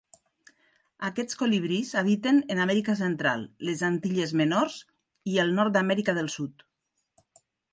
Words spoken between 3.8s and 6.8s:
Antilles menors i el nord d'Amèrica del Sud.